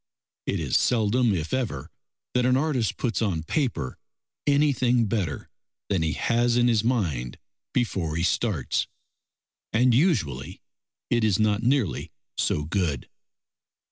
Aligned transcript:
It 0.47 0.59
is 0.59 0.77
seldom 0.77 1.31
if 1.35 1.53
ever 1.53 1.91
that 2.33 2.43
an 2.43 2.57
artist 2.57 2.97
puts 2.97 3.21
on 3.21 3.43
paper 3.43 3.99
anything 4.47 5.05
better 5.05 5.47
than 5.89 6.01
he 6.01 6.13
has 6.13 6.57
in 6.57 6.67
his 6.67 6.83
mind 6.83 7.37
before 7.71 8.15
he 8.15 8.23
starts, 8.23 8.87
and 9.71 9.93
usually 9.93 10.59
it 11.11 11.23
is 11.23 11.37
not 11.37 11.61
nearly 11.61 12.11
so 12.35 12.63
good. 12.63 13.09